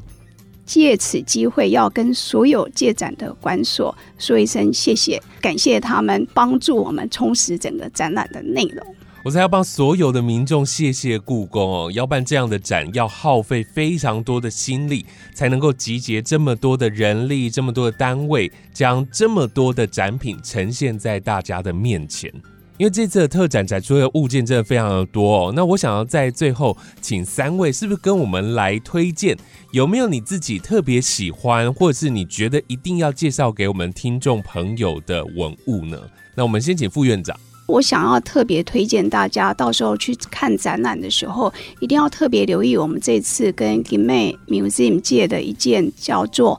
[0.64, 8.84] 借此机会要跟所有借展的馆所说一声谢谢，感谢他们帮助我们充实整个展览的内容。
[9.26, 15.04] 我才要帮所有的民众谢谢故宫哦，要办这样的展要耗费非常多的心力，
[15.34, 22.32] 才能够集结这么多的人力、这么多的单位，将这么多的展品呈现在大家的面前。
[22.78, 29.36] 因为这次的特展展出的物件真的非常的多哦，那我想要在最后请三位，是不是跟我们来推荐，
[29.72, 35.98] 有没有你自己特别喜欢，或者是你觉得一定要介绍给我们听众朋友的文物呢？
[36.36, 37.36] 那我们先请副院长。
[37.66, 46.58] 我想要特别推荐大家，到时候去看展览的时候，一定要特别留意我们这次跟 g i m a Museum 借的一件叫做。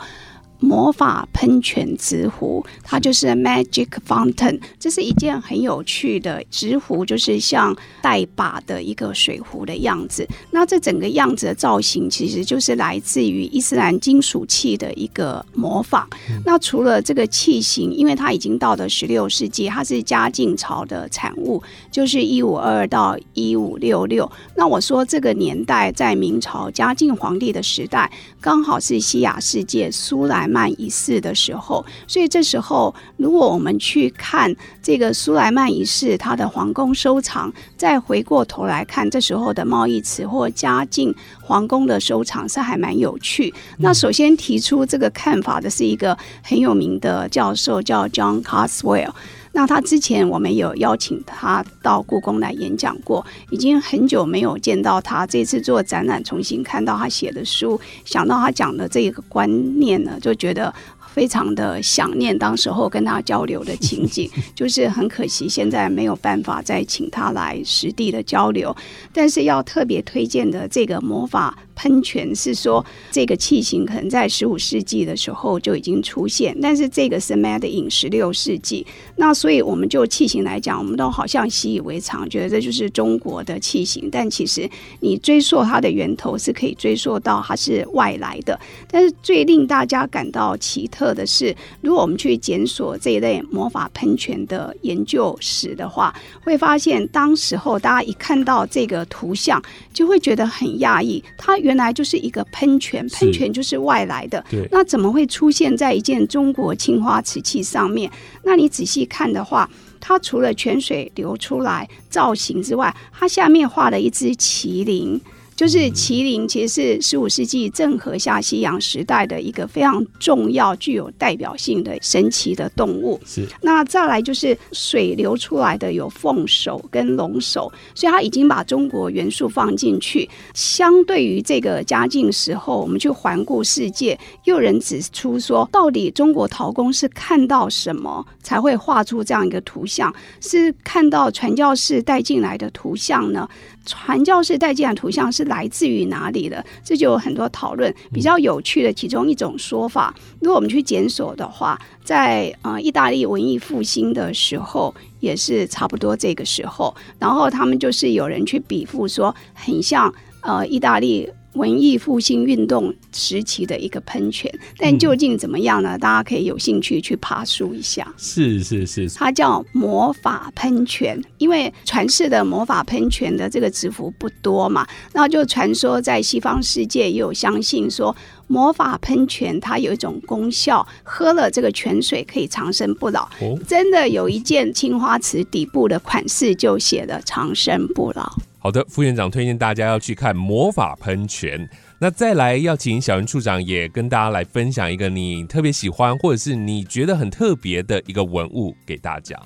[0.59, 10.27] 魔法喷泉直壶，它就是 Magic Fountain，这是一件很有趣的直壶，就是像带把的一个水壶的样子。
[10.51, 16.07] 那这整个样子的造型，其实就是来自于伊斯兰金属器的一个模仿。
[16.45, 24.29] 那除了这个器型，因为它已经到了十六世纪，它是嘉靖朝的产物，就是一五二二到一五六六。
[24.55, 30.57] 那我说这个年代在明朝嘉靖皇帝的时代，刚好是西亚世界苏莱。
[30.57, 43.53] 曼一世的时候，所以这时候，如果我们去看这个苏莱曼一世他的皇宫收藏，再回过头来看这时候的贸易词或嘉靖皇宫的收藏，是还蛮有趣。
[43.77, 49.11] 那首先提出这个看法的是一个很有名的教授，叫 John Carswell。
[49.57, 55.25] 那他之前我们有邀请他到故宫来演讲过，已经很久没有见到他。
[55.25, 59.49] 这次做展览，重新看到他写的书，想到他讲的这个观
[59.79, 60.71] 念呢，就觉得
[61.11, 64.29] 非常的想念当时候跟他交流的情景。
[64.53, 68.75] 就是很可惜，现在没有办法再请他来实地的交流。
[69.11, 71.57] 但是要特别推荐的这个魔法。
[71.77, 78.83] 喷泉是说这个器型可能在十五世纪的时候就已经出现，但是这个是 made in 十六世纪。
[79.15, 84.09] 那所以我们就器型来讲，我们都好像习以为常，觉得这就是中国的器型。
[84.11, 84.67] 但其实
[85.01, 88.59] 你追溯它的源头是可以追溯到它是外来的。
[88.89, 99.61] 但是最令大家感到奇特的是，如果我们去检索这一类魔法喷泉的研究史的话，会发现当时候大家一看到这个图像，
[99.93, 101.55] 就会觉得很讶异，它。
[101.67, 104.41] 原来就是一个喷泉，喷泉就是外来的。
[104.71, 108.09] 那怎么会出现在一件中国青花瓷器上面？
[108.43, 115.19] 那你仔细看的话，它除了泉水流出来造型之外，它下面画了一只麒麟。
[115.57, 123.19] 就是麒麟，其实是十五世纪郑和下西洋时代的一个非常重要、具有代表性的神奇的动物。
[123.25, 123.43] 是。
[123.61, 130.29] 那再来就是水流出来的有凤首跟龙首，所以它已经把中国元素放进去。
[130.53, 140.13] 相对于这个嘉靖时候，我们去环顾世界，又有人指出说，到底中国陶工是看到什么才会画出这样一个图像？
[140.39, 143.49] 是看到传教士带进来的图像呢？
[143.87, 146.63] 传教士带进来图像是来自于哪里的？
[146.83, 147.91] 这就有很多讨论。
[148.13, 156.95] 比较有趣的其中一种说法，如果我们去检索的话，在呃意大利文艺复兴的时候，也是差不多这个时候。
[157.17, 161.27] 然后他们就是有人去比附说，很像呃意大利。
[161.57, 165.97] 文艺复兴运动时期的一个喷泉，但究竟怎么样呢？
[165.97, 168.13] 大家可以有兴趣去爬书一下。
[168.17, 178.15] 是是是，它叫魔法喷泉，因为传世的魔法喷泉的这个字符不多嘛，那就传说在西方世界也有相信说
[178.47, 183.27] 魔法喷泉它有一种功效，喝了这个泉水可以长生不老。
[183.67, 188.31] 真的有一件青花瓷底部的款式就写了长生不老。
[188.67, 191.69] 好的，副院长推荐大家要去看魔法喷泉。
[192.01, 199.39] 那再来要请小云处长也跟大家来分享一个你特别喜欢或者是你觉得很特别的一个文物给大家。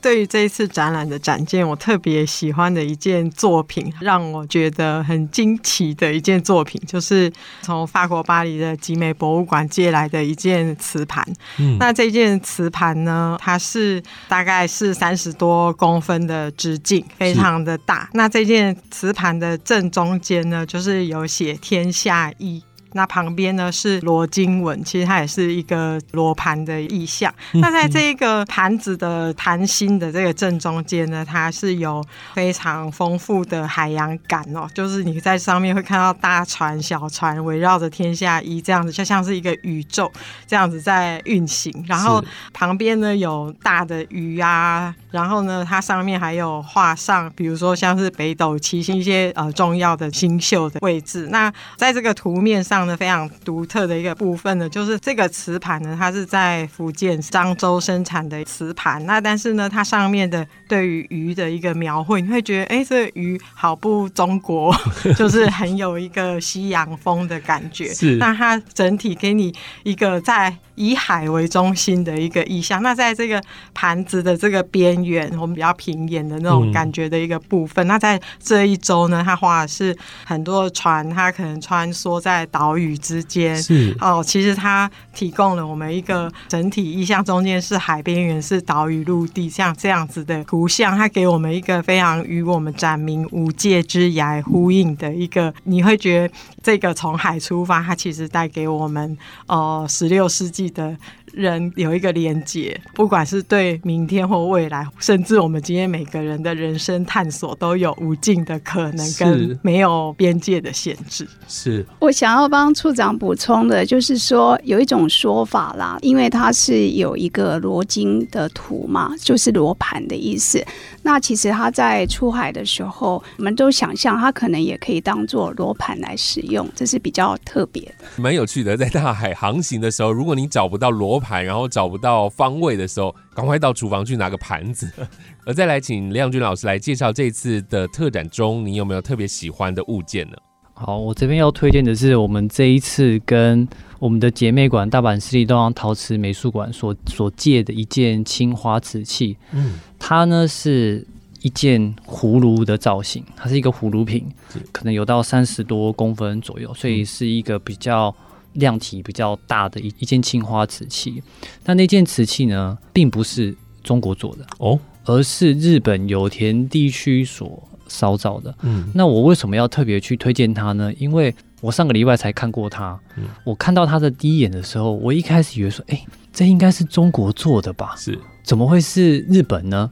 [0.00, 7.32] 对于这一次展览的展件，我特别喜欢的一件作品，让我觉得很惊奇的一件作品，就是
[7.62, 11.26] 从法国巴黎的集美博物馆借来的一件瓷盘。
[11.58, 18.08] 嗯，那这件瓷盘呢，它是大概是三十多公分的直径，非常的大。
[18.12, 22.62] 那这件瓷盘的正中间呢，就是有写“天下一”。
[22.92, 27.32] 那旁边呢是罗经文，其实它也是一个罗盘的意象。
[27.52, 32.02] 那在这一个盘子的盘心的这个正中间呢，它是有
[32.34, 40.10] 非常丰富的海洋感哦，就是你在上面会看到大船、小船围绕着天下一这样子，就像是一个宇宙
[40.46, 41.84] 这样子在运行。
[41.86, 42.24] 然后
[42.54, 51.28] 旁边呢有大的鱼啊，然后呢它上面还有画上，比如说像是北斗七星一些呃重要的星宿的位置。
[51.30, 52.77] 那在这个图面上。
[52.78, 59.04] 象的非常独特的一个部分呢，就是这个瓷盘呢，它是在福建漳州生产的瓷盘。
[59.04, 64.74] 那但是呢，它上面的对于鱼的一个描绘，你会觉得，哎，这个鱼好不中国，
[65.16, 67.92] 就是很有一个西洋风的感觉。
[67.92, 68.16] 是。
[68.16, 69.52] 那它整体给你
[69.82, 72.82] 一个在以海为中心的一个意象。
[72.82, 73.42] 那在这个
[73.74, 77.84] 盘子的这个边缘，我们比较平沿的那种感觉的一个部分。
[77.88, 83.56] 那在这一周呢，它画的是很多船，它可能穿梭在岛屿之间。
[83.56, 99.16] 是哦，其实它提供了我们一个整体意象，中间是海边缘，是岛屿陆地，像这样子的图像，它给我们一个非常与我们展明无界之涯呼应的一个，你会觉得这个从海出发，它其实带给我们
[99.46, 100.96] 哦十六世纪的。
[101.32, 111.26] 人有一个连接，不管是对明天或未来，甚至我们今天每个人的人生探索，都有无尽的可能跟没有边界的限制。
[111.46, 120.64] 是我想要帮处长补充的，就是说有一种说法啦，因为它是有一个罗经的图嘛，就是罗盘的意思。
[121.02, 128.76] 那其实它在出海的时候，我们都想象它可能也可以当做罗盘来使用，这是比较特别的，蛮有趣的。
[128.76, 134.90] 在大海航行的时候，如果你找不到罗盘，然后找不到方位的时候，赶快到厨房去拿个盘子。
[135.46, 140.36] 而再来，请亮君老师来介绍这次的特展中，你有没有特别喜欢的物件呢？
[140.74, 143.66] 好，我这边要推荐的是我们这一次跟
[143.98, 149.36] 我们的姐妹馆大阪市立东洋陶瓷美术馆所所借的一件青花瓷器。
[149.52, 151.06] 嗯，它呢是
[151.42, 154.24] 一件葫芦的造型，它是一个葫芦瓶，
[154.72, 158.14] 可能有到三十多公分左右，所以是一个比较。
[158.54, 161.22] 量体比较大的一一件青花瓷器，
[161.66, 168.54] 那那件瓷器呢，并不是中国做的哦，而是日本有田地区所烧造的。
[168.62, 170.92] 嗯，那我为什么要特别去推荐它呢？
[170.98, 172.98] 因为我上个礼拜才看过它，
[173.42, 177.94] 我看到它的第一眼的时候，我一开始以为说，哎，这应该是中国做的吧？
[177.96, 178.18] 是。
[178.44, 179.90] 怎么会是日本呢？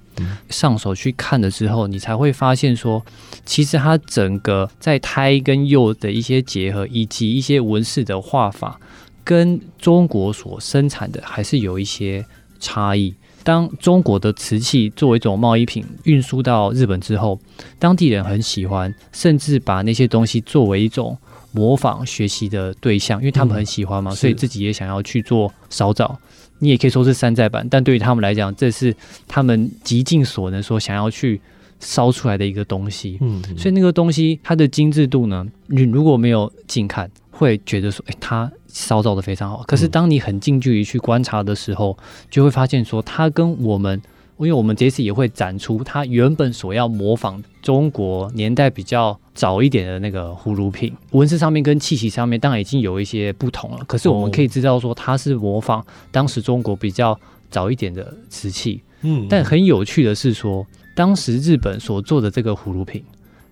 [0.49, 3.05] 上手去看了之后，你才会发现说，
[3.44, 8.80] 其实它整个在胎跟釉的一些结合，以及一些纹饰的画法，
[9.22, 12.24] 跟中国所生产的还是有一些
[12.59, 13.14] 差异。
[13.47, 17.38] 当中国的瓷器作为一种贸易品运输到日本之后，
[17.78, 21.16] 当地人很喜欢，甚至把那些东西作为一种
[21.53, 26.18] 模仿学习的对象，因为他们很喜欢嘛，所以自己也想要去做烧造。
[26.59, 28.92] 你也可以说是山寨版，但对于他们来讲，这是
[29.28, 31.40] 他们极尽所能说想要去
[31.81, 33.18] 烧出来的一个东西。
[33.20, 39.62] 嗯，所以那个东西它的精致度呢，你如果没有近看，会觉得说，哎，它烧造的非常好。
[39.66, 41.97] 可是当你很近距离去观察的时候，
[42.31, 44.01] 就会发现说，它跟我们。
[44.39, 53.79] 因为我们这次也会展出它原本所要模仿中国年代比较早一点的那个葫芦品，纹饰上面跟气息上面当然已经有一些不同了。
[53.87, 57.18] 可是我们可以知道说它是模仿当时中国比较
[57.51, 58.83] 早一点的瓷器。
[59.01, 60.66] 嗯，但很有趣的是说，
[60.97, 63.05] 当时日本所做的这个葫芦瓶，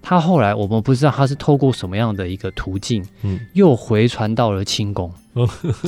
[0.03, 5.12] 它后来我们不知道它是透过什么样的一个途径，嗯，又回传到了清宫。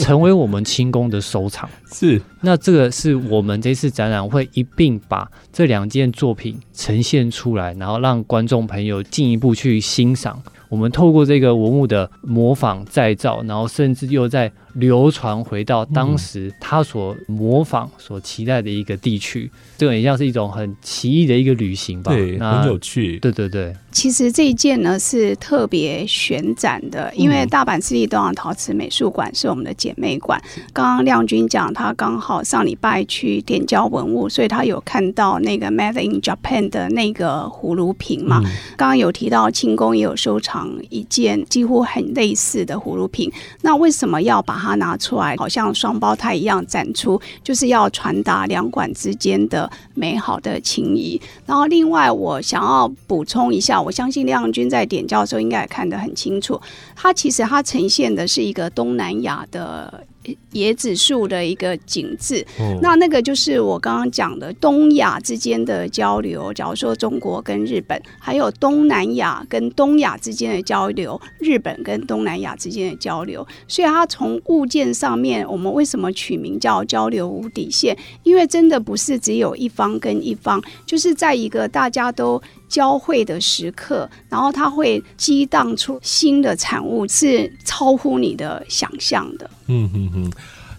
[0.00, 10.42] 成为我们清宫的收藏 是，那这个是我们这次展览会一并把这两件作品呈现出来，然后让观众朋友进一步去欣赏。
[10.68, 22.12] 我们透过这个文物的模仿再造，然后甚至又在流传回到当时他所模仿、所期待的一个地区，这个也像是一种很奇异的一个旅行吧？
[22.12, 23.18] 对，很有趣。
[23.18, 23.74] 对对对。
[23.91, 30.39] 其实这一件呢是特别选展的，因为大阪市立东洋陶瓷美术馆是我们的姐妹馆。
[30.74, 38.43] 刚刚亮君讲，他刚好上礼拜去点交文物，所以他有看到那个 Made in Japan 的那个葫芦瓶嘛。
[38.77, 47.21] 刚刚有提到清宫也有收藏一件几乎很类似的葫芦瓶，那为什么要把它他拿出来，好像双胞胎一样展出？
[47.45, 51.21] 就是要传达两馆之间的美好的情谊。
[51.47, 53.81] 然后另外我想要补充一下。
[53.81, 56.61] 我相信亮君在点教的时候应该也看得很清楚，
[56.95, 60.05] 它其实它呈现的是一个东南亚的。
[60.53, 62.47] 椰子树的一个景致，
[62.81, 66.53] 那那个就是我刚刚讲的东亚之间的交流。
[66.53, 73.47] 假如说中国跟日本，还有东南亚跟东亚之间的交流，日本跟东南亚之间的交流。
[73.68, 77.97] 所以它从物件上面，我们为什么取名叫交流无底线？
[78.22, 89.51] 因为真的不是只有一方跟一方，就是在一个大家都交汇的时刻，然后它会激荡出新的产物，是超乎你的想象的。
[89.67, 90.33] 嗯哼哼，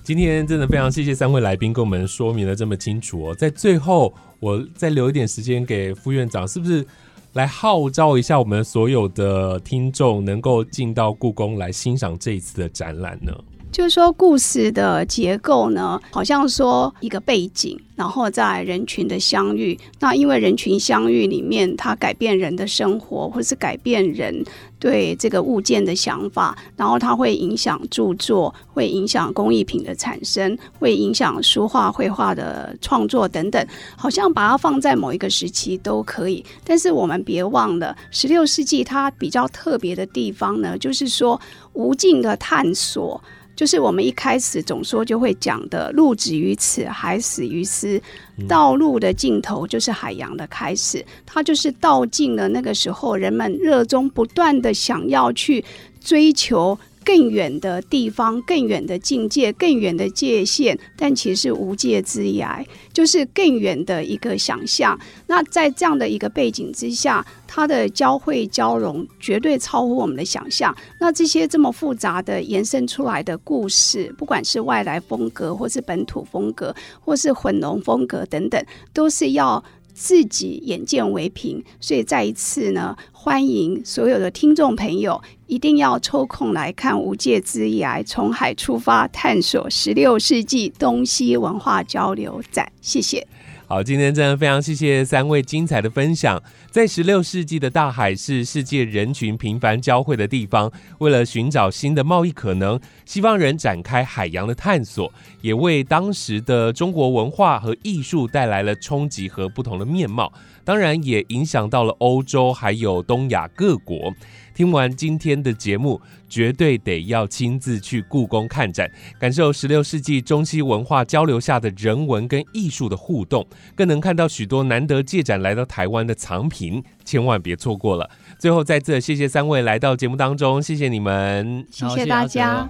[0.03, 3.35] 今天真的非常谢谢三位来宾跟我们说明的这么清楚哦。
[3.35, 6.85] 在最后，我再留一点时间给副院长，是不是
[7.33, 13.33] 来号召一下我们所有的听众，能够进到故宫来欣赏这一次的展览呢？
[13.77, 19.79] 就是说，故事的结构呢，好像说一个背景，然后在人群的相遇。
[19.99, 24.43] 那因为人群相遇里面，它改变人的生活，或是改变人
[24.79, 33.63] 对这个物件的想法，然后它会影响著作，会影响工艺品的产生，会影响书画、绘画的创作等等。
[33.95, 36.43] 好像把它放在某一个时期都可以。
[36.63, 41.39] 但是我们别忘了，十六世纪它比较特别的地方呢，就是说
[41.73, 43.21] 无尽的探索。
[43.57, 47.99] 就是我们一开始总说就会讲的“路止于此，海始于斯”，
[48.47, 51.03] 道路的尽头就是海洋的开始。
[51.25, 55.65] 它就是道尽了那个时候人们热衷不断的想要去
[55.99, 56.77] 追求。
[57.07, 64.99] 更远的地方，更远的境界，更远的界限，但其实无界之涯，就是更远的一个想象。
[65.25, 70.75] 那在这样的一个背景之下，它的交汇交融绝对超乎我们的想象。
[70.99, 78.61] 那这些这么复杂的延伸出来的故事，不管是外来风格，或是本土风格，或是混融风格等等，
[78.93, 79.63] 都是要。
[79.99, 92.71] 自己眼见为凭，所以再一次呢，欢迎所有的听众朋友一定要抽空来看《无界之涯》，从海出发，探索十六世纪东西文化交流展。
[92.79, 93.27] 谢谢。
[93.69, 96.41] 好，今天真的非常谢谢三位精彩的分享。
[96.71, 105.11] 在十六世纪的大海是世界人群频繁交汇的地方，为了寻找新的贸易可能，西方人展开海洋的探索，
[105.41, 110.31] 也为当时的中国文化和艺术带来了冲击和不同的面貌。
[110.63, 114.13] 当然，也影响到了欧洲还有东亚各国。
[114.57, 118.89] 听完今天的节目，绝对得要亲自去故宫看展，
[119.19, 123.45] 感受十六世纪中西文化交流下的人文跟艺术的互动，
[123.75, 128.09] 更能看到许多难得借展来到台湾的藏品，千万别错过了。
[128.39, 132.67] 最后再次谢谢三位来到节目当中，谢谢你们，谢谢大家。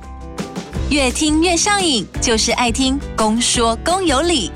[0.92, 4.52] 越听越上瘾，就是爱听公说公有理。